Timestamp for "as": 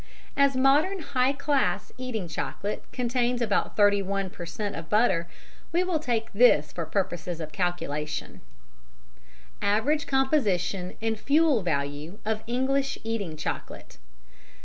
0.35-0.55